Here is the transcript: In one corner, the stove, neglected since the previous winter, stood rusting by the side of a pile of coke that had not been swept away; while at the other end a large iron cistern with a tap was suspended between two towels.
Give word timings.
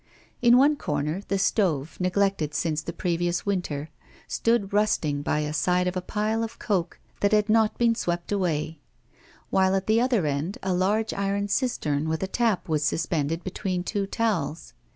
In 0.41 0.57
one 0.57 0.77
corner, 0.77 1.21
the 1.27 1.37
stove, 1.37 1.99
neglected 1.99 2.55
since 2.55 2.81
the 2.81 2.91
previous 2.91 3.45
winter, 3.45 3.91
stood 4.27 4.73
rusting 4.73 5.21
by 5.21 5.43
the 5.43 5.53
side 5.53 5.87
of 5.87 5.95
a 5.95 6.01
pile 6.01 6.43
of 6.43 6.57
coke 6.57 6.99
that 7.19 7.33
had 7.33 7.49
not 7.49 7.77
been 7.77 7.93
swept 7.93 8.31
away; 8.31 8.79
while 9.51 9.75
at 9.75 9.85
the 9.85 10.01
other 10.01 10.25
end 10.25 10.57
a 10.63 10.73
large 10.73 11.13
iron 11.13 11.47
cistern 11.49 12.09
with 12.09 12.23
a 12.23 12.27
tap 12.27 12.67
was 12.67 12.83
suspended 12.83 13.43
between 13.43 13.83
two 13.83 14.07
towels. 14.07 14.73